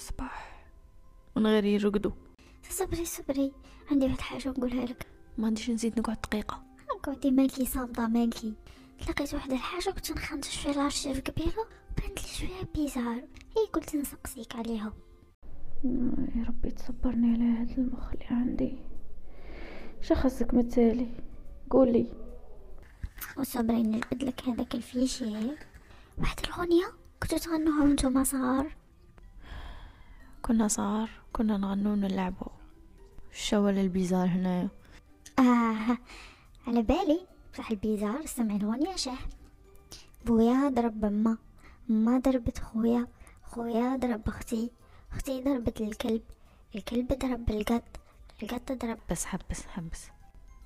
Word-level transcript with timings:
الصباح. 0.00 0.64
من 1.36 1.46
غير 1.46 1.64
يرقدوا 1.64 2.12
صبري 2.70 3.04
صبري. 3.04 3.52
عندي 3.90 4.06
واحد 4.06 4.20
حاجة 4.20 4.48
نقولها 4.48 4.86
لك. 4.86 5.06
ما 5.38 5.46
عنديش 5.46 5.70
نزيد 5.70 5.98
نقعد 5.98 6.20
دقيقة. 6.20 6.62
قعدي 7.02 7.30
مالكي 7.30 7.66
صامده 7.66 8.08
مالكي. 8.08 8.54
لقيت 9.08 9.34
واحد 9.34 9.52
الحاجة 9.52 9.90
كنت 9.90 10.12
نخنتش 10.12 10.56
في 10.56 10.70
الارشيف 10.70 11.20
قبيلة 11.20 11.66
بانت 11.96 12.18
لي 12.22 12.28
شوية 12.28 12.68
بيزار. 12.74 13.24
هي 13.56 13.66
قلت 13.72 13.96
نسقسيك 13.96 14.56
عليها. 14.56 14.92
يا 16.36 16.44
ربي 16.48 16.70
تصبرني 16.70 17.34
على 17.34 17.44
هذا 17.44 17.78
المخ 17.78 18.12
اللي 18.12 18.26
عندي. 18.30 18.78
شخصك 20.00 20.54
متالي؟ 20.54 21.08
قولي. 21.70 22.12
وصبري 23.36 23.82
نجبد 23.82 24.22
لك 24.24 24.48
هذاك 24.48 24.74
الفيشي. 24.74 25.56
واحد 26.18 26.38
الاغنيه 26.44 26.86
كنتو 27.22 27.36
تغنوها 27.36 27.84
وأنتم 27.84 28.24
صغار 28.24 28.79
كنا 30.42 30.68
صغار 30.68 31.10
كنا 31.32 31.56
نغنو 31.56 31.92
ونلعبو 31.92 32.46
الشوال 33.32 33.78
البيزار 33.78 34.26
هنايا 34.26 34.68
آه 35.38 35.98
على 36.66 36.82
بالي. 36.82 37.20
بصح 37.54 37.70
البيزار 37.70 38.26
سمع 38.26 38.56
الأغنية 38.56 38.96
شاه 38.96 39.18
بويا 40.26 40.68
ضرب 40.68 41.04
أما 41.04 41.38
أما 41.90 42.18
ضربت 42.18 42.58
خويا. 42.58 43.06
خويا 43.42 43.96
ضرب 43.96 44.28
أختي. 44.28 44.70
أختي 45.12 45.42
ضربت 45.42 45.80
الكلب. 45.80 46.22
الكلب 46.74 47.18
ضرب 47.18 47.50
القط 47.50 48.00
القط 48.42 48.72
ضرب. 48.72 48.98
بس 49.10 49.24
حبس 49.24 49.66
حبس 49.66 50.06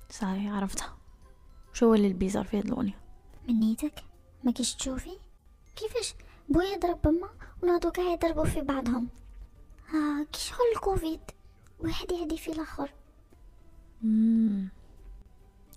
صاي 0.09 0.47
عرفتها. 0.47 0.97
شو 1.73 1.93
اللي 1.93 2.07
البيزار 2.07 2.43
في 2.45 2.57
هاد 2.57 2.65
الأغنية 2.65 2.99
من 3.47 3.59
نيتك؟ 3.59 4.03
ما 4.43 4.51
كيش 4.51 4.75
تشوفي؟ 4.75 5.17
كيفاش؟ 5.75 6.13
بويا 6.49 6.77
ضرب 6.77 7.07
أما 7.07 7.29
وناضو 7.63 7.91
كاع 7.91 8.03
يضربوا 8.03 8.45
في 8.45 8.61
بعضهم. 8.61 9.07
ها 9.89 10.23
كي 10.23 10.39
شغل 10.39 10.65
الكوفيد. 10.75 11.19
واحد 11.79 12.11
يهدي 12.11 12.37
في 12.37 12.51
الآخر. 12.51 12.93
مم. 14.01 14.69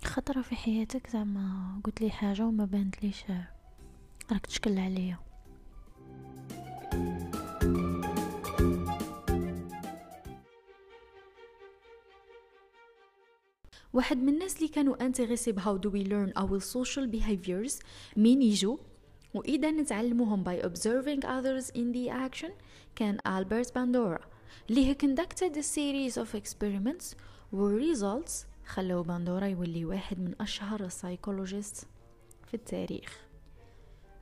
خطرة 0.04 0.42
في 0.42 0.56
حياتك 0.56 1.10
زعما؟ 1.10 1.80
قلت 1.84 2.00
لي 2.00 2.10
حاجة 2.10 2.42
وما 2.46 2.64
بانت 2.64 3.02
ليش 3.02 3.24
راك 4.32 4.46
تشكل 4.46 4.78
عليا. 4.78 5.18
واحد 13.92 14.16
من 14.16 14.28
الناس 14.28 14.56
اللي 14.56 14.68
كانوا 14.68 15.04
intéressés 15.06 15.52
ب 15.52 15.60
how 15.60 15.78
do 15.78 15.90
we 15.90 16.08
learn 16.08 16.42
our 16.42 16.60
social 16.60 17.06
behaviors 17.16 17.82
مين 18.16 18.42
يجوا 18.42 18.76
وإذا 19.34 19.70
نتعلموهم 19.70 20.44
by 20.44 20.62
observing 20.62 21.20
others 21.24 21.70
in 21.70 21.92
the 21.92 22.10
action 22.10 22.50
كان 22.96 23.18
ألبرت 23.26 23.74
باندورا 23.74 24.20
اللي 24.70 24.86
هي 24.86 24.94
conducted 24.94 25.52
a 25.54 25.62
series 25.62 26.22
of 26.24 26.40
experiments 26.40 27.16
وال 27.52 27.73
results 27.73 28.46
خلوا 28.66 29.02
باندورا 29.02 29.46
يولي 29.46 29.84
واحد 29.84 30.20
من 30.20 30.34
أشهر 30.40 30.84
ال 30.84 30.92
psychologists 30.92 31.86
في 32.46 32.54
التاريخ. 32.54 33.28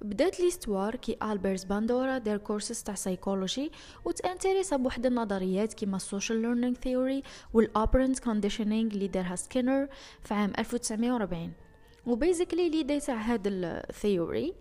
بدأت 0.02 0.40
l'histoire 0.41 0.97
كي 0.96 1.16
ألبرت 1.22 1.66
باندورا 1.66 2.18
دار 2.18 2.36
كورسز 2.36 2.82
تاع 2.82 2.94
سايكولوجي 2.94 3.72
وتانتريسا 4.04 4.77
بوحد 4.77 5.06
النظريات 5.06 5.74
كيما 5.74 5.96
ال 5.96 6.03
social 6.03 6.42
learning 6.42 6.74
theory 6.74 7.23
وال 7.55 7.69
operant 7.69 8.18
conditioning 8.18 8.90
اللي 8.92 9.08
دارها 9.08 9.36
سكينر 9.36 9.89
في 10.24 10.34
عام 10.34 10.52
1940 10.58 11.52
و 12.07 12.13
basically 12.13 12.68
l'idée 12.70 13.01
تاع 13.00 13.14
هاد 13.14 13.42
ال 13.46 13.62
theory 13.62 14.55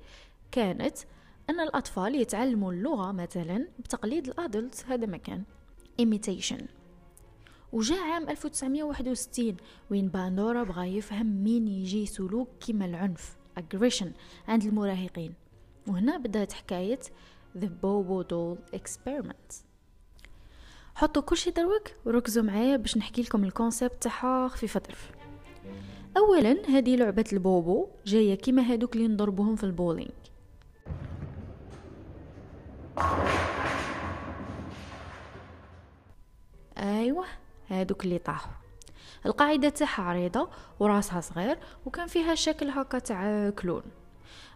كانت 0.55 0.97
أن 1.49 1.59
الأطفال 1.59 2.16
يتعلموا 2.16 2.73
اللغة 2.73 3.11
مثلا 3.11 3.67
بتقليد 3.79 4.27
ال 4.28 4.37
adult 4.37 4.85
هذا 4.88 5.05
مكان 5.05 5.43
imitation. 6.01 6.63
وجاء 7.71 7.99
عام 7.99 8.29
1961 8.29 9.57
وين 9.91 10.07
باندورا 10.07 10.63
بغى 10.63 10.97
يفهم 10.97 11.43
مين 11.43 11.67
يجي 11.67 12.05
سلوك 12.05 12.49
كيما 12.59 12.85
العنف 12.85 13.38
aggression 13.59 14.07
عند 14.47 14.63
المراهقين. 14.63 15.33
وهنا 15.88 16.17
بدأت 16.17 16.53
حكاية 16.53 16.99
The 17.59 17.67
Bobo 17.83 18.23
Doll 18.23 18.79
Experiment. 18.79 19.55
حطوا 20.95 21.22
كل 21.22 21.37
شي 21.37 21.51
دروك 21.51 21.91
وركزوا 22.05 22.43
معايا 22.43 22.77
باش 22.77 22.97
نحكي 22.97 23.22
لكم 23.22 23.43
ال 23.44 23.51
concept 23.51 24.03
تاعها 24.03 24.47
خفيفة 24.47 24.79
طرف 24.79 25.11
اولا 26.17 26.69
هذه 26.69 26.95
لعبة 26.95 27.25
البوبو 27.33 27.87
جاية 28.05 28.35
كيما 28.35 28.61
هادوك 28.61 28.95
اللي 28.95 29.07
نضربوهم 29.07 29.55
في 29.55 29.63
البولينج 29.63 30.25
أيوه 36.78 37.25
هادوك 37.69 38.03
اللي 38.03 38.17
طاحوا. 38.17 38.51
القاعدة 39.25 39.69
تاعها 39.69 40.01
عريضة 40.03 40.50
وراسها 40.79 41.22
صغير 41.22 41.57
وكان 41.85 42.07
فيها 42.07 42.35
شكل 42.35 42.69
هكا 42.69 43.00
تاع 43.00 43.50
clown. 43.50 43.84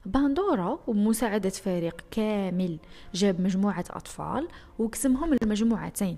باندورا 0.06 0.80
وبمساعدة 0.88 1.50
فريق 1.50 2.02
كامل 2.12 2.80
جاب 3.14 3.42
مجموعة 3.42 3.86
أطفال 3.90 4.48
وقسمهم 4.80 5.38
لمجموعتين 5.42 6.18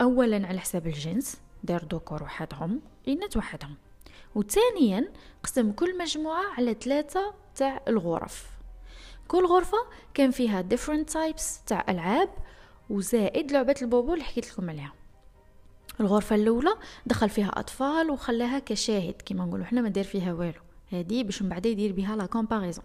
أولا 0.00 0.46
على 0.46 0.58
حساب 0.58 0.86
الجنس 0.86 1.40
دار 1.64 1.84
ذكور 1.92 2.22
وحدهم 2.22 2.80
إناث 3.08 3.36
وحدهم. 3.36 3.76
وثانيا 4.34 5.12
قسم 5.42 5.72
كل 5.72 5.98
مجموعة 5.98 6.44
على 6.58 6.74
ثلاثة 6.74 7.34
تاع 7.54 7.80
الغرف. 7.88 8.57
كل 9.28 9.46
غرفة 9.46 9.78
كان 10.14 10.30
فيها 10.30 10.64
different 10.74 11.12
types 11.12 11.64
تاع 11.66 11.84
ألعاب 11.88 12.28
وزائد 12.90 13.52
لعبة 13.52 13.74
البوبو 13.82 14.14
اللي 14.14 14.24
حكيت 14.24 14.52
لكم 14.52 14.70
عليها. 14.70 14.92
الغرفة 16.00 16.36
الأولى 16.36 16.74
دخل 17.06 17.28
فيها 17.28 17.48
أطفال 17.48 18.10
وخلاها 18.10 18.58
كشاهد 18.58 19.22
كما 19.26 19.44
نقولوا 19.44 19.64
حنا 19.64 19.80
ما 19.80 19.88
دار 19.88 20.04
فيها 20.04 20.32
والو. 20.32 20.60
هذه 20.92 21.22
باش 21.24 21.42
من 21.42 21.48
بعد 21.48 21.66
يدير 21.66 21.92
بها 21.92 22.16
la 22.16 22.26
comparaison 22.26 22.84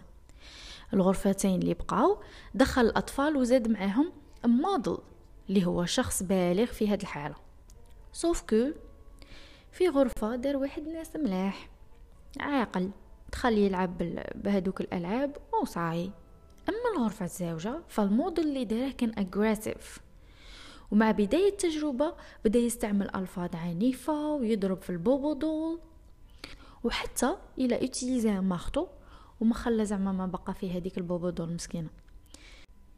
الغرفتين 0.94 1.60
اللي 1.60 1.74
بقاو 1.74 2.18
دخل 2.54 2.82
الأطفال 2.82 3.36
وزاد 3.36 3.68
معاهم 3.68 4.12
موديل 4.44 4.96
اللي 5.48 5.66
هو 5.66 5.84
شخص 5.84 6.22
بالغ 6.22 6.66
في 6.66 6.88
هاد 6.88 7.00
الحالة. 7.00 7.34
سوف 8.12 8.42
كو 8.42 8.70
في 9.72 9.88
غرفة 9.88 10.36
دار 10.36 10.56
واحد 10.56 10.88
ناس 10.88 11.16
ملاح 11.16 11.68
عاقل 12.40 12.90
دخل 13.32 13.58
يلعب 13.58 13.98
بهدوك 14.34 14.80
الألعاب 14.80 15.36
وصاي 15.62 16.10
أما 16.68 16.96
الغرفة 16.96 17.24
الزوجة 17.24 17.80
فالموديل 17.88 18.44
اللي 18.48 18.64
داره 18.64 18.90
كان 18.90 19.12
أجريسيف 19.18 20.00
ومع 20.90 21.10
بداية 21.10 21.48
التجربة 21.48 22.14
بدأ 22.44 22.58
يستعمل 22.58 23.14
ألفاظ 23.14 23.56
عنيفة 23.56 24.32
ويضرب 24.34 24.82
في 24.82 24.90
البوبو 24.90 25.32
دول 25.32 25.80
وحتى 26.84 27.36
إلى 27.58 27.84
utilisé 27.84 28.40
marteau 28.40 28.86
وما 29.40 29.54
خلى 29.54 29.84
زعما 29.86 30.12
ما 30.12 30.26
بقى 30.26 30.54
في 30.54 30.70
هذيك 30.78 30.98
البوبو 30.98 31.30
doll 31.30 31.52
مسكينة. 31.54 31.88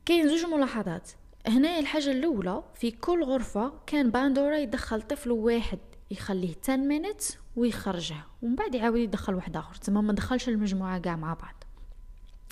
كاين 0.06 0.28
زوج 0.28 0.46
ملاحظات. 0.52 1.10
هنا 1.46 1.78
الحاجة 1.78 2.10
الأولى 2.10 2.62
في 2.74 2.90
كل 2.90 3.24
غرفة 3.24 3.72
كان 3.86 4.10
باندورا 4.10 4.56
يدخل 4.56 5.02
طفل 5.02 5.30
واحد 5.30 5.78
يخليه 6.10 6.54
10 6.62 6.76
minutes 6.76 7.28
ويخرجه 7.56 8.16
ومن 8.42 8.54
بعد 8.54 8.74
يعاود 8.74 8.96
يدخل 8.98 9.34
واحد 9.34 9.56
آخر. 9.56 9.74
تما 9.74 10.00
ما 10.00 10.12
دخلش 10.12 10.48
المجموعة 10.48 10.98
كاع 10.98 11.16
مع 11.16 11.34
بعض. 11.34 11.64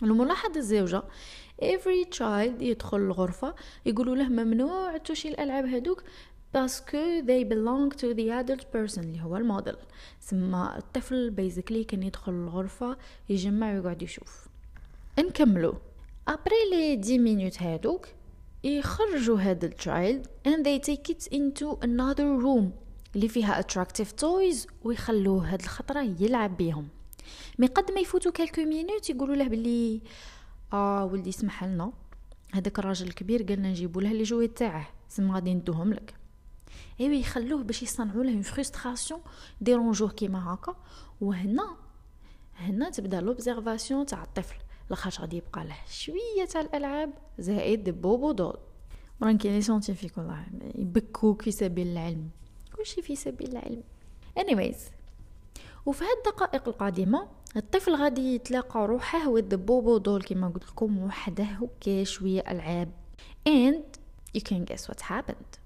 الملاحظة 0.02 0.56
الزوجة. 0.56 1.02
Every 1.62 2.16
child 2.18 2.62
يدخل 2.62 2.98
الغرفة 2.98 3.54
يقولوا 3.86 4.16
له 4.16 4.28
ممنوع 4.28 4.96
توشي 4.96 5.28
الألعاب 5.28 5.66
هذوك 5.66 6.02
parce 6.54 6.95
que 6.95 7.20
they 7.20 7.44
belong 7.44 7.96
to 7.96 8.14
the 8.14 8.30
adult 8.42 8.64
person 8.74 8.98
اللي 8.98 9.22
هو 9.22 9.36
الموديل. 9.36 9.76
سما 10.20 10.78
الطفل 10.78 11.30
basically 11.30 11.84
كان 11.84 12.02
يدخل 12.02 12.32
الغرفة 12.32 12.96
يجمع 13.28 13.72
ويقعد 13.72 14.02
يشوف. 14.02 14.46
نكملو. 15.18 15.74
après 16.28 16.70
les 16.70 17.00
10 17.02 17.18
minutes 17.18 17.62
هادوك 17.62 18.08
يخرجوا 18.64 19.40
هاد 19.40 19.64
ال 19.64 19.75
child 19.75 20.26
and 20.48 20.64
they 20.66 20.90
take 20.90 21.14
it 21.14 21.28
into 21.32 21.76
another 21.84 22.42
room 22.44 22.64
اللي 23.16 23.28
فيها 23.28 23.62
attractive 23.62 24.08
toys 24.22 24.66
ويخلوه 24.84 25.52
هاد 25.52 25.60
الخطرة 25.60 26.00
يلعب 26.20 26.56
بيهم. 26.56 26.88
mais 27.58 27.66
قد 27.66 27.92
ما 27.92 28.00
يفوتوا 28.00 28.32
quelques 28.32 28.64
minutes 28.64 29.10
يقولوا 29.10 29.36
له 29.36 29.48
بلي 29.48 30.02
آه 30.72 31.04
ولدي 31.04 31.32
سمح 31.32 31.64
لنا. 31.64 31.92
هذاك 32.52 32.78
الراجل 32.78 33.06
الكبير 33.06 33.42
قالنا 33.42 33.70
نجيبوا 33.70 34.02
له 34.02 34.12
les 34.12 34.22
jouets 34.22 34.48
تاعه 34.48 34.88
سما 35.08 35.34
غادي 35.34 35.54
ندوهم 35.54 35.92
لك. 35.92 36.14
أيوه 37.00 37.14
يخلوه 37.14 37.62
باش 37.62 37.82
يصنعوا 37.82 38.24
له 38.24 38.32
une 38.32 38.42
frustration 38.42 39.20
ديرونجوه 39.60 40.10
كيما 40.10 40.54
هكا. 40.54 40.76
وهنا 41.20 41.76
هنا 42.56 42.90
تبدا 42.90 43.20
l'observation 43.20 44.06
تاع 44.06 44.22
الطفل. 44.22 44.56
لاخاطش 44.90 45.20
غادي 45.20 45.36
يبقى 45.36 45.64
له 45.64 45.76
شوية 45.90 46.44
تاع 46.50 46.60
الألعاب 46.60 47.12
زائد 47.38 47.90
بوبو 47.90 48.32
doll 48.32 48.56
مران 49.20 49.38
كاين 49.38 49.54
les 49.54 49.62
scientifiques 49.62 50.18
والله. 50.18 50.46
يبكوك 50.74 51.42
في 51.42 51.50
سبيل 51.50 51.86
العلم 51.86 52.28
كلشي 52.76 53.02
في 53.02 53.16
سبيل 53.16 53.50
العلم. 53.50 53.82
Anyways. 54.38 54.76
وفي 55.86 56.04
هاد 56.04 56.16
الدقائق 56.26 56.68
القادمة 56.68 57.28
الطفل 57.56 57.94
غادي 57.94 58.34
يتلاقى 58.34 58.86
روحه 58.86 59.28
و 59.28 59.38
the 59.38 59.66
Bobo 59.66 59.98
Doll 59.98 60.22
كما 60.22 60.48
قلت 60.48 60.64
لكم 60.64 60.98
وحده 60.98 61.44
هكا 61.44 62.04
شوية 62.04 62.40
ألعاب. 62.40 62.88
And 63.48 63.98
you 64.36 64.40
can 64.40 64.64
guess 64.64 64.88
what 64.88 65.00
happened. 65.00 65.58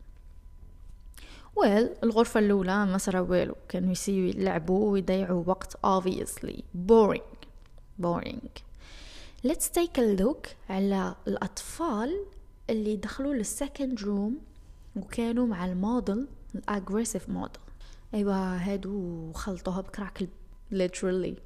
Well 1.56 1.88
الغرفة 2.04 2.40
الأولى 2.40 2.86
ما 2.86 2.98
صرا 2.98 3.20
والو. 3.20 3.54
كانوا 3.68 3.92
يسيو 3.92 4.26
يلعبوا 4.26 4.92
ويضيعوا 4.92 5.44
وقت 5.46 5.76
obviously. 5.86 6.62
Boring. 6.88 7.46
Boring. 8.02 8.48
Let's 9.46 9.68
take 9.68 9.98
a 9.98 10.20
look 10.22 10.48
على 10.70 11.14
الأطفال 11.28 12.24
اللي 12.70 12.96
دخلوا 12.96 13.34
لل 13.34 13.51
second 13.51 14.02
room 14.02 14.38
وكانوا 14.96 15.46
مع 15.46 15.66
ال 15.66 15.76
model 15.76 16.26
ال 16.54 16.61
aggressive 16.61 17.28
model 17.28 17.62
ايوا 18.14 18.56
هادو 18.56 19.32
خلطوها 19.32 19.80
بكراك 19.80 20.28
literally. 20.72 21.36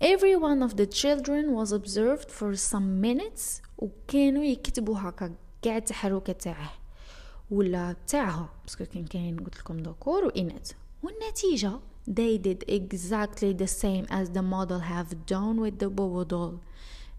Every 0.00 0.36
one 0.36 0.62
of 0.62 0.76
the 0.76 0.86
children 0.86 1.52
was 1.52 1.72
observed 1.72 2.30
for 2.30 2.56
some 2.56 3.00
minutes 3.00 3.62
وكانوا 3.78 4.44
يكتبوا 4.44 4.98
هكا 4.98 5.34
قاع 5.64 5.76
التحركة 5.76 6.32
تاعه 6.32 6.72
ولا 7.50 7.96
تاعها 8.06 8.48
باسكو 8.62 8.84
كان 8.84 9.04
كاين 9.04 9.36
قلت 9.36 9.58
لكم 9.58 9.76
ذكور 9.76 10.24
واناث 10.24 10.72
والنتيجة 11.02 11.78
they 12.10 12.38
did 12.38 12.64
exactly 12.68 13.52
the 13.54 13.66
same 13.66 14.06
as 14.10 14.28
the 14.30 14.42
model 14.42 14.80
have 14.80 15.26
done 15.26 15.60
with 15.60 15.78
the 15.78 15.88
bobo 15.88 16.24
doll. 16.24 16.60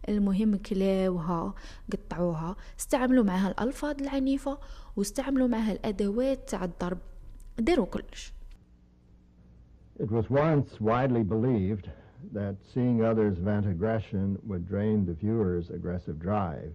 المهم 0.09 0.55
كلاوها 0.55 1.53
قطعوها 1.91 2.55
استعملوا 2.79 3.23
معها 3.23 3.47
الألفاظ 3.47 4.01
العنيفة 4.01 4.57
واستعملوا 4.95 5.47
معها 5.47 5.71
الأدوات 5.71 6.49
تاع 6.49 6.63
الضرب. 6.63 6.97
داروا 7.59 7.85
كلش. 7.85 8.34
It 9.98 10.10
was 10.10 10.30
once 10.30 10.80
widely 10.80 11.22
believed 11.22 11.88
that 12.32 12.56
seeing 12.72 13.04
others 13.04 13.38
vent 13.38 13.66
aggression 13.66 14.38
would 14.46 14.66
drain 14.68 15.04
the 15.06 15.14
viewer's 15.14 15.70
aggressive 15.70 16.18
drive. 16.18 16.74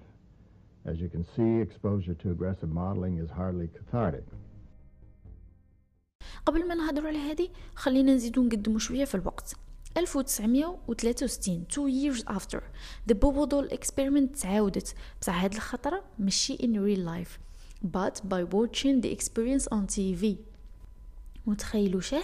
As 0.85 0.99
you 0.99 1.09
can 1.09 1.25
see, 1.35 1.51
exposure 1.61 2.13
to 2.21 2.31
aggressive 2.31 2.71
modeling 2.71 3.17
is 3.17 3.29
hardly 3.29 3.67
cathartic. 3.77 4.25
قبل 6.45 6.67
ما 6.67 6.75
نهضروا 6.75 7.07
على 7.07 7.17
هذه 7.17 7.49
خلينا 7.75 8.13
نزيدو 8.15 8.43
نقدموا 8.43 8.79
شويه 8.79 9.05
في 9.05 9.15
الوقت 9.15 9.55
1963 9.97 11.65
two 11.69 11.87
years 11.87 12.23
after 12.27 12.59
the 13.07 13.15
Bobo 13.15 13.45
doll 13.45 13.67
experiment 13.71 14.41
تعاودت 14.41 14.95
بصح 15.21 15.43
هاد 15.43 15.53
الخطرة 15.53 16.03
ماشي 16.19 16.57
in 16.57 16.75
real 16.75 16.99
life 16.99 17.39
but 17.85 18.21
by 18.29 18.43
watching 18.43 19.01
the 19.01 19.11
experience 19.11 19.67
on 19.71 19.87
TV 19.87 20.25
وتخيلوا 21.45 22.01
شه 22.01 22.21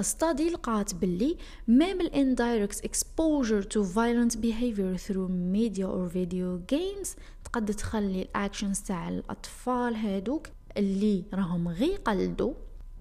study 0.00 0.52
لقات 0.52 0.94
باللي 0.94 1.36
même 1.68 2.00
ال 2.00 2.10
indirect 2.10 2.76
exposure 2.76 3.64
to 3.64 3.82
violent 3.82 4.36
behavior 4.36 4.98
through 5.06 5.30
media 5.30 5.86
or 5.86 6.08
video 6.14 6.74
games 6.74 7.08
تقد 7.44 7.74
تخلي 7.74 8.22
ال 8.22 8.29
actions 8.29 8.80
تاع 8.80 9.08
الأطفال 9.08 9.94
هادوك 9.94 10.46
اللي 10.76 11.24
راهم 11.34 11.68
غي 11.68 11.96
قلدوا 11.96 12.54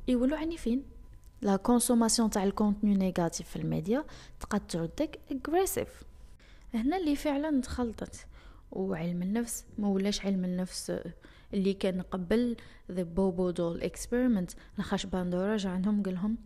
يولوا 0.08 0.38
عنيفين 0.38 0.84
la 1.42 1.56
consommation 1.56 2.30
تاع 2.30 2.44
ال 2.44 2.50
contenu 2.50 2.96
négatif 2.96 3.50
في 3.50 3.56
الميديا 3.56 4.06
تقد 4.40 4.68
تردك 4.68 5.20
aggressive 5.32 6.04
هنا 6.74 6.98
اللي 6.98 7.16
فعلا 7.16 7.62
تخلطت. 7.62 8.26
وعلم 8.72 9.22
النفس 9.22 9.66
ما 9.78 9.88
ولاش 9.88 10.26
علم 10.26 10.46
النفس 10.46 10.94
اللي 11.54 11.74
كان 11.74 12.02
قبل 12.02 12.56
the 12.92 13.04
Bobo 13.04 13.50
Doll 13.50 13.82
experiment 13.82 14.52
لخاش 14.78 15.06
باندورا 15.06 15.58
جا 15.58 15.70
عندهم 15.70 16.04
قالهم 16.04 16.38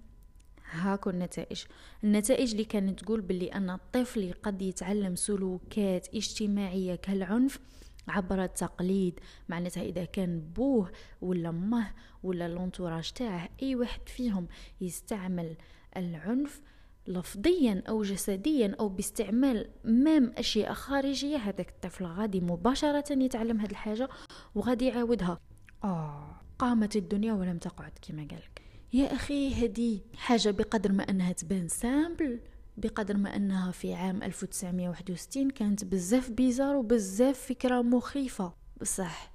هاكو 0.72 1.10
النتائج. 1.10 1.64
النتائج 2.04 2.52
اللي 2.52 2.64
كانت 2.64 3.00
تقول 3.00 3.22
باللي 3.22 3.48
أن 3.48 3.70
الطفل 3.70 4.34
قد 4.44 4.62
يتعلم 4.62 5.16
سلوكات 5.16 6.08
اجتماعية 6.16 6.96
كالعنف 6.96 7.60
عبر 8.08 8.44
التقليد 8.44 9.20
معناتها 9.50 9.84
إذا 9.84 10.06
كان 10.06 10.40
بوه 10.40 10.92
ولا 11.22 11.50
امه 11.50 11.92
ولا 12.24 12.48
l'entourage 12.48 13.12
تاعه 13.12 13.50
أي 13.62 13.76
واحد 13.76 14.10
فيهم 14.10 14.48
يستعمل 14.82 15.56
العنف 15.98 16.62
لفظيا 17.08 17.84
أو 17.90 18.04
جسديا 18.04 18.76
أو 18.80 18.90
باستعمال 18.90 19.70
مام 19.84 20.34
أشياء 20.38 20.74
خارجية 20.74 21.38
هذاك 21.38 21.70
الطفل 21.70 22.06
غادي 22.06 22.40
مباشرة 22.40 23.24
يتعلم 23.24 23.60
هذه 23.60 23.72
الحاجة 23.72 24.10
وغادي 24.56 24.86
يعاودها. 24.86 25.40
آه. 25.84 26.36
قامت 26.60 26.96
الدنيا 26.96 27.34
ولم 27.34 27.58
تقعد 27.58 27.92
كما 28.02 28.28
قالك 28.32 28.59
يا 28.94 29.14
أخي 29.14 29.54
هذه 29.54 30.00
حاجة 30.16 30.52
بقدر 30.52 30.92
ما 30.92 31.04
أنها 31.10 31.32
تبان 31.32 31.68
سامبل 31.68 32.40
بقدر 32.78 33.18
ما 33.18 33.36
أنها 33.36 33.72
في 33.72 33.94
عام 33.94 34.24
1961 34.24 35.50
كانت 35.50 35.86
بزاف 35.86 36.30
بيزار 36.30 36.76
وبزاف 36.76 37.40
فكرة 37.40 37.82
مخيفة. 37.82 38.54
بصح 38.82 39.32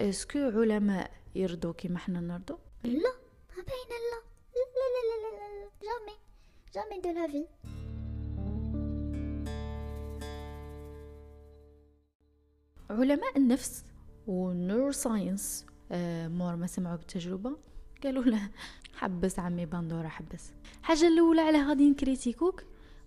est-ce 0.00 0.25
que 0.25 0.38
علماء 0.38 1.10
يرضوا 1.34 1.72
كيما 1.72 1.98
حنا 1.98 2.20
نرضوا 2.20 2.56
لا 2.84 2.90
ما 3.56 3.62
باين 3.62 3.88
لا 3.90 4.20
لا 4.56 4.86
لا 4.96 5.02
لا 5.08 5.36
لا 5.36 5.64
لا 5.64 5.70
jamais 5.82 6.16
jamais 6.74 7.00
de 7.02 7.20
la 7.20 7.26
vie 7.28 7.46
علماء 12.90 13.36
النفس 13.38 13.84
وال 14.26 14.92
neuroscience 14.92 15.66
آه 15.92 16.28
مور 16.28 16.56
ما 16.56 16.66
سمعوا 16.66 16.96
بالتجربة؟ 16.96 17.56
قالوا 18.04 18.24
له 18.24 18.50
حبس 18.96 19.38
عمي 19.38 19.66
باندورا 19.66 20.08
حبس. 20.08 20.52
حاجة 20.82 21.08
الأولى 21.08 21.40
على 21.40 21.62
غادي 21.62 21.90
نكريتيكوك؟ 21.90 22.62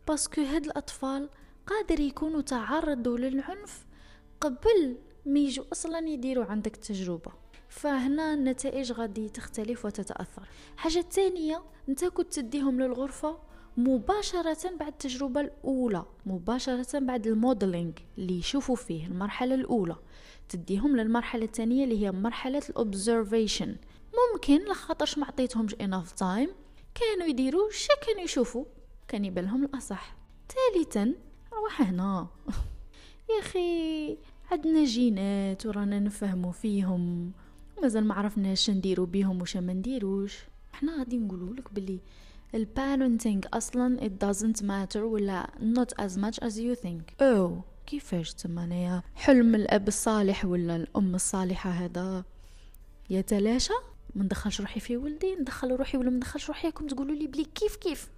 parce 0.07 0.28
que 0.29 0.41
هاد 0.41 0.65
الأطفال 0.65 1.29
قادر 1.67 1.99
يكونوا 1.99 2.41
تعرضوا 2.41 3.17
للعنف 3.17 3.85
قبل 4.41 4.97
ما 5.25 5.39
يجوا 5.39 5.65
أصلا 5.71 6.07
يديروا 6.07 6.45
عندك 6.45 6.75
التجربة. 6.75 7.31
فهنا 7.69 8.33
النتائج 8.33 8.91
غادي 8.91 9.29
تختلف 9.29 9.85
وتتأثر. 9.85 10.47
حاجة 10.77 11.01
تانية 11.01 11.61
أنت 11.89 12.05
كنت 12.05 12.33
تديهم 12.33 12.81
للغرفة 12.81 13.39
مباشرة 13.77 14.75
بعد 14.79 14.87
التجربة 14.87 15.41
الأولى 15.41 16.05
مباشرة 16.25 16.99
بعد 16.99 17.27
ال 17.27 17.35
modeling 17.35 17.93
اللي 18.17 18.39
يشوفوا 18.39 18.75
فيه 18.75 19.07
المرحلة 19.07 19.55
الأولى. 19.55 19.95
تديهم 20.49 20.97
للمرحلة 20.97 21.45
الثانية 21.45 21.83
اللي 21.83 22.05
هي 22.05 22.11
مرحلة 22.11 22.61
ال 22.69 22.78
observation 22.78 23.75
ممكن 24.13 24.71
لخاطرش 24.71 25.17
ما 25.17 25.25
عطيتهمش 25.25 25.75
enough 25.75 26.19
time 26.21 26.49
كانوا 26.95 27.27
يديروا 27.27 27.71
شا 27.71 27.93
كانوا 28.07 28.21
يشوفوا 28.21 28.65
كان 29.07 29.25
يبان 29.25 29.63
الأصح. 29.63 30.15
ثالثا 30.49 31.13
روح 31.53 31.81
هنا. 31.81 32.27
يا 33.29 33.39
أخي 33.39 34.17
عندنا 34.51 34.83
جينات 34.83 35.65
ورانا 35.65 35.99
نفهموا 35.99 36.51
فيهم. 36.51 37.31
مازال 37.81 38.05
ما 38.05 38.13
عرفناش 38.13 38.69
نديرو 38.69 39.05
بيهم 39.05 39.41
وش 39.41 39.57
ما 39.57 39.73
نديروش. 39.73 40.37
إحنا 40.73 40.97
غادي 40.97 41.17
نقولوا 41.17 41.53
لك 41.53 41.73
بلي 41.73 41.99
البارنتينغ 42.55 43.41
أصلا 43.53 43.99
it 43.99 44.25
doesn't 44.25 44.61
matter 44.61 44.97
ولا 44.97 45.49
not 45.59 46.03
as 46.05 46.11
much 46.17 46.47
as 46.47 46.53
you 46.53 46.75
think. 46.85 47.21
أو 47.21 47.61
كيفاش 47.87 48.33
تما 48.33 48.63
انايا 48.63 49.03
حلم 49.15 49.55
الأب 49.55 49.87
الصالح 49.87 50.45
ولا 50.45 50.75
الأم 50.75 51.15
الصالحة 51.15 51.69
هذا؟ 51.69 52.23
يتلاشى 53.09 53.73
ما 54.15 54.23
ندخلش 54.23 54.61
روحي 54.61 54.79
في 54.79 54.97
ولدي 54.97 55.35
ندخل 55.35 55.71
روحي 55.75 55.97
ولا 55.97 56.09
ما 56.09 56.15
ندخلش 56.15 56.47
روحي 56.47 56.67
راكم 56.67 56.87
تقولوا 56.87 57.15
لي 57.15 57.27
بلي 57.27 57.43
كيف 57.43 57.75
كيف؟ 57.75 58.09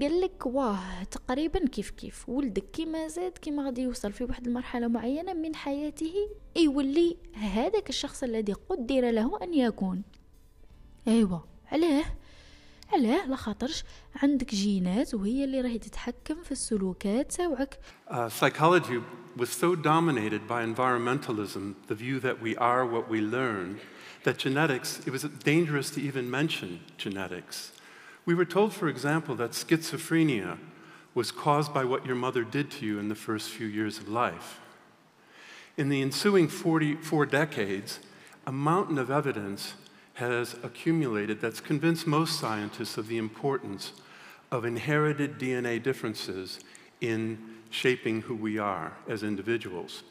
قال 0.00 0.20
لك 0.20 0.46
واه 0.46 1.02
تقريبا 1.02 1.66
كيف 1.66 1.90
كيف. 1.90 2.28
ولدك 2.28 2.64
كيما 2.72 3.08
زاد 3.08 3.38
كيما 3.38 3.64
غادي 3.64 3.82
يوصل 3.82 4.12
في 4.12 4.24
واحد 4.24 4.46
المرحلة 4.46 4.88
معينة 4.88 5.32
من 5.32 5.54
حياته 5.54 6.14
يولي 6.56 7.16
هذاك 7.34 7.88
الشخص 7.88 8.22
الذي 8.22 8.52
قدر 8.52 9.10
له 9.10 9.38
أن 9.42 9.54
يكون. 9.54 10.02
ايوا 11.08 11.38
علاه 11.72 12.04
علاه 12.92 13.26
لخاطرش 13.26 13.84
عندك 14.16 14.54
جينات 14.54 15.14
وهي 15.14 15.44
اللي 15.44 15.60
راهي 15.60 15.78
تتحكم 15.78 16.42
في 16.42 16.52
السلوكات 16.52 17.32
تاوعك. 17.32 17.78
Uh, 18.08 18.12
psychology 18.12 19.00
was 19.36 19.50
so 19.50 19.74
dominated 19.74 20.46
by 20.46 20.64
environmentalism, 20.64 21.74
the 21.86 21.94
view 21.94 22.20
that 22.20 22.40
we 22.40 22.56
are 22.56 22.84
what 22.84 23.08
we 23.08 23.20
learn, 23.20 23.80
that 24.24 24.38
genetics, 24.38 25.00
it 25.06 25.10
was 25.10 25.22
dangerous 25.22 25.90
to 25.90 26.00
even 26.00 26.30
mention 26.30 26.80
genetics. 26.96 27.72
We 28.24 28.34
were 28.34 28.44
told, 28.44 28.72
for 28.72 28.88
example, 28.88 29.34
that 29.36 29.52
schizophrenia 29.52 30.58
was 31.14 31.32
caused 31.32 31.74
by 31.74 31.84
what 31.84 32.06
your 32.06 32.14
mother 32.14 32.44
did 32.44 32.70
to 32.70 32.86
you 32.86 32.98
in 32.98 33.08
the 33.08 33.14
first 33.14 33.50
few 33.50 33.66
years 33.66 33.98
of 33.98 34.08
life. 34.08 34.60
In 35.76 35.88
the 35.88 36.02
ensuing 36.02 36.48
44 36.48 37.26
decades, 37.26 37.98
a 38.46 38.52
mountain 38.52 38.98
of 38.98 39.10
evidence 39.10 39.74
has 40.14 40.54
accumulated 40.62 41.40
that's 41.40 41.60
convinced 41.60 42.06
most 42.06 42.38
scientists 42.38 42.98
of 42.98 43.08
the 43.08 43.18
importance 43.18 43.92
of 44.50 44.64
inherited 44.64 45.38
DNA 45.38 45.82
differences 45.82 46.60
in 47.00 47.38
shaping 47.72 48.22
who 48.22 48.34
we 48.34 48.58
are 48.58 48.92
as 49.08 49.22
individuals. 49.22 50.02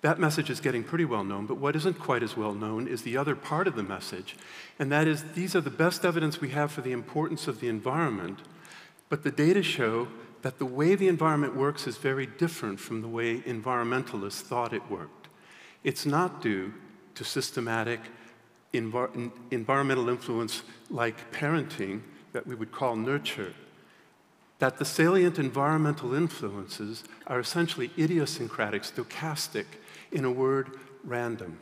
That 0.00 0.20
message 0.20 0.48
is 0.48 0.60
getting 0.60 0.84
pretty 0.84 1.04
well 1.04 1.24
known, 1.24 1.46
but 1.46 1.56
what 1.58 1.74
isn't 1.74 1.98
quite 1.98 2.22
as 2.22 2.36
well 2.36 2.54
known 2.54 2.86
is 2.86 3.02
the 3.02 3.16
other 3.16 3.34
part 3.34 3.66
of 3.66 3.74
the 3.74 3.82
message, 3.82 4.36
and 4.78 4.92
that 4.92 5.08
is 5.08 5.32
these 5.34 5.56
are 5.56 5.60
the 5.60 5.70
best 5.70 6.04
evidence 6.04 6.40
we 6.40 6.50
have 6.50 6.70
for 6.70 6.82
the 6.82 6.92
importance 6.92 7.48
of 7.48 7.60
the 7.60 7.68
environment 7.68 8.40
But 9.08 9.24
the 9.24 9.30
data 9.30 9.62
show 9.62 10.08
that 10.42 10.58
the 10.58 10.66
way 10.66 10.94
the 10.94 11.08
environment 11.08 11.56
works 11.56 11.86
is 11.86 11.96
very 11.96 12.26
different 12.26 12.78
from 12.78 13.02
the 13.02 13.08
way 13.08 13.40
environmentalists 13.40 14.40
thought 14.40 14.72
it 14.72 14.90
worked. 14.90 15.28
It's 15.82 16.06
not 16.06 16.42
due 16.42 16.74
to 17.14 17.24
systematic 17.24 18.00
envir- 18.72 19.32
environmental 19.50 20.08
influence 20.08 20.62
like 20.90 21.32
parenting 21.32 22.02
that 22.32 22.46
we 22.46 22.54
would 22.54 22.70
call 22.70 22.96
nurture 22.96 23.54
That 24.59 24.77
the 24.77 24.85
salient 24.85 25.39
environmental 25.39 26.13
influences 26.23 27.03
are 27.27 27.39
essentially 27.39 27.89
idiosyncratic, 27.97 28.83
stochastic, 28.83 29.65
in 30.11 30.23
a 30.25 30.31
word, 30.31 30.67
random. 31.05 31.57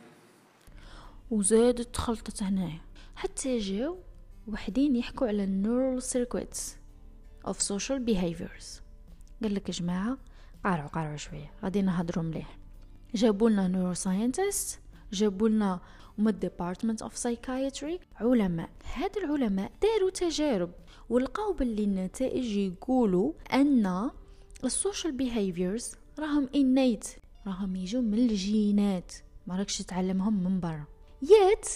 وزادت 1.30 1.94
تخلطت 1.94 2.42
هنايا 2.42 2.80
حتى 3.16 3.58
جاو 3.58 3.98
وحدين 4.48 4.96
يحكوا 4.96 5.26
على 5.26 5.44
النورال 5.44 6.02
سيركويتس 6.02 6.76
of 7.46 7.54
social 7.54 7.98
behaviors 8.08 8.80
قال 9.42 9.54
لك 9.54 9.68
يا 9.68 9.74
جماعة 9.74 10.18
قارعوا 10.64 10.88
قارعوا 10.88 11.16
شوية 11.16 11.50
غادي 11.62 11.82
نهضروا 11.82 12.24
مليح 12.24 12.58
جابوا 13.14 13.50
لنا 13.50 13.68
نورو 13.68 13.94
ساينتست 13.94 14.80
جابوا 15.13 15.49
لنا 15.49 15.79
هما 16.19 16.31
department 16.31 17.01
of 17.01 17.17
psychiatry 17.17 17.99
علماء. 18.15 18.69
هاد 18.93 19.17
العلماء 19.17 19.71
داروا 19.81 20.09
تجارب 20.09 20.71
ولقاو 21.09 21.53
باللي 21.53 21.83
النتائج 21.83 22.57
يقولوا 22.57 23.33
أن 23.53 24.09
ال 24.63 24.70
social 24.70 25.13
behaviors 25.13 25.91
راهم 26.19 26.47
innate 26.47 27.07
راهم 27.47 27.75
يجوا 27.75 28.01
من 28.01 28.13
الجينات 28.13 29.13
ما 29.47 29.57
راكش 29.57 29.77
تتعلمهم 29.77 30.43
من 30.43 30.59
برا. 30.59 30.85
Yet 31.25 31.67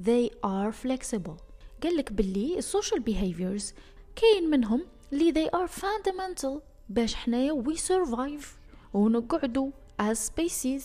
they 0.00 0.30
are 0.46 0.72
flexible. 0.72 1.42
قال 1.82 1.96
لك 1.96 2.12
باللي 2.12 2.58
ال 2.58 2.64
social 2.64 3.00
behaviors 3.00 3.74
كاين 4.16 4.50
منهم 4.50 4.86
اللي 5.12 5.32
they 5.32 5.50
are 5.50 5.70
fundamental 5.70 6.60
باش 6.88 7.14
حنايا 7.14 7.64
we 7.68 7.76
survive 7.76 8.44
ونقعدوا 8.94 9.70
as 10.00 10.16
species. 10.16 10.82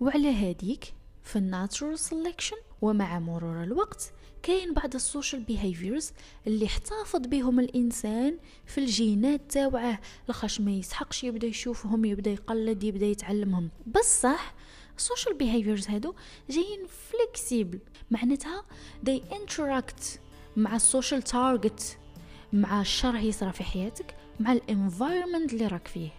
وعلى 0.00 0.34
هاديك 0.34 0.94
في 1.26 1.36
ال 1.36 1.44
natural 1.44 1.98
selection 1.98 2.56
ومع 2.82 3.18
مرور 3.18 3.62
الوقت 3.62 4.12
كاين 4.42 4.74
بعض 4.74 4.94
ال 4.94 5.01
social 5.01 5.42
behaviors 5.42 6.12
اللي 6.46 6.66
احتفظ 6.66 7.20
بهم 7.20 7.60
الإنسان 7.60 8.38
في 8.66 8.78
الجينات 8.78 9.40
تاوعه 9.52 10.00
لخاش 10.28 10.60
ما 10.60 10.70
يسحقش 10.70 11.24
يبدا 11.24 11.46
يشوفهم 11.46 12.04
يبدا 12.04 12.30
يقلد 12.30 12.84
يبدا 12.84 13.06
يتعلمهم. 13.06 13.70
بصح 13.86 14.54
ال 14.96 15.01
social 15.01 15.34
behaviors 15.34 15.88
هادو 15.88 16.14
جايين 16.50 16.86
flexible 16.86 17.78
معناتها 18.10 18.64
they 19.06 19.20
interact 19.34 20.18
مع 20.56 20.76
ال 20.76 20.83
social 20.83 21.22
target 21.22 21.98
مع 22.52 22.80
شا 22.80 22.98
راه 22.98 23.16
يصرى 23.16 23.52
في 23.52 23.64
حياتك 23.64 24.16
مع 24.40 24.52
ال 24.52 24.60
environment 24.60 25.52
اللي 25.52 25.66
راك 25.66 25.88
فيه. 25.88 26.10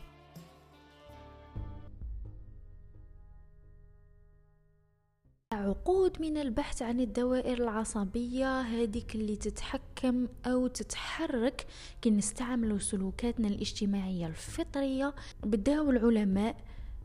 عقود 5.67 6.21
من 6.21 6.37
البحث 6.37 6.81
عن 6.81 6.99
الدوائر 6.99 7.57
العصبية 7.57 8.61
هذيك 8.61 9.15
اللي 9.15 9.35
تتحكم 9.35 10.27
أو 10.45 10.67
تتحرك 10.67 11.65
كي 12.01 12.09
نستعملوا 12.09 12.79
سلوكاتنا 12.79 13.47
الاجتماعية 13.47 14.27
الفطرية. 14.27 15.15
بداو 15.43 15.89
العلماء 15.89 16.55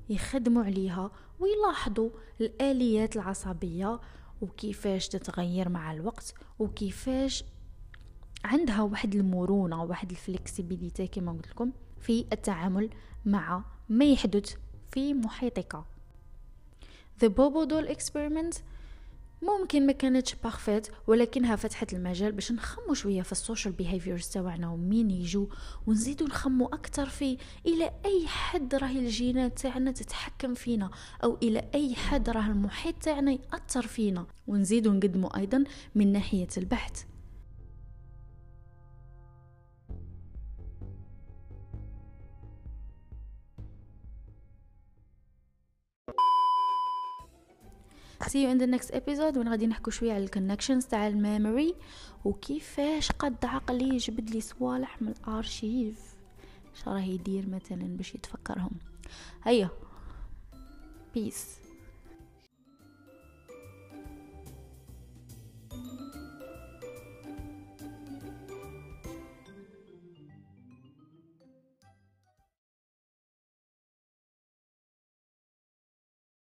يخدموا 0.08 0.64
عليها 0.64 1.10
ويلاحظوا 1.40 2.10
الآليات 2.40 3.16
العصبية 3.16 4.00
وكيفاش 4.40 5.08
تتغير 5.08 5.68
مع 5.68 5.92
الوقت 5.92 6.34
وكيفاش 6.58 7.44
عندها 8.44 8.82
واحد 8.82 9.14
المرونة 9.14 9.82
واحد 9.82 10.10
الفلكسبيليتي 10.10 11.06
كما 11.06 11.32
قلت 11.32 11.48
لكم 11.48 11.72
في 12.00 12.26
التعامل 12.32 12.90
مع 13.24 13.64
ما 13.88 14.04
يحدث 14.04 14.56
في 14.92 15.14
محيطك. 15.14 15.91
The 17.22 17.28
Bobo 17.28 17.64
Doll 17.64 17.86
Experiment 17.86 18.62
ممكن 19.42 19.86
ما 19.86 19.92
كانتش 19.92 20.34
parfaite 20.34 20.88
ولكنها 21.06 21.56
فتحت 21.56 21.92
المجال 21.92 22.32
باش 22.32 22.52
نخمو 22.52 22.94
شوية 22.94 23.22
في 23.22 23.32
ال 23.32 23.38
social 23.38 23.74
behaviors 23.74 24.28
تاعنا 24.28 24.68
ومين 24.70 25.10
يجوا 25.10 25.46
ونزيدو 25.86 26.24
نخمو 26.24 26.66
أكثر 26.66 27.06
في 27.06 27.38
إلى 27.66 27.90
أي 28.04 28.26
حد 28.26 28.74
راهي 28.74 28.98
الجينات 28.98 29.58
تاعنا 29.58 29.92
تتحكم 29.92 30.54
فينا 30.54 30.90
أو 31.24 31.38
إلى 31.42 31.68
أي 31.74 31.94
حد 31.94 32.30
راه 32.30 32.46
المحيط 32.46 32.94
تاعنا 32.94 33.32
يأثر 33.32 33.86
فينا. 33.86 34.26
ونزيدو 34.46 34.92
نقدمو 34.92 35.28
أيضا 35.28 35.64
من 35.94 36.12
ناحية 36.12 36.48
البحث. 36.56 37.04
See 48.24 48.44
you 48.44 48.50
in 48.54 48.58
the 48.58 48.66
next 48.66 49.08
وين 49.36 49.48
غادي 49.48 49.66
نحكو 49.66 49.90
شوية 49.90 50.12
على 50.12 50.24
ال 50.24 50.30
connections 50.30 50.86
تاع 50.86 51.08
ال 51.08 51.18
memory 51.18 51.74
وكيفاش 52.24 53.12
قد 53.12 53.44
عقلي 53.44 53.94
يجبد 53.94 54.30
لي 54.30 54.40
صوالح 54.40 55.02
من 55.02 55.08
الأرشيف. 55.08 56.14
شراه 56.84 57.00
يدير 57.00 57.48
مثلا 57.48 57.96
باش 57.96 58.14
يتفكرهم. 58.14 58.72
هيا 59.42 59.70
peace 61.14 61.46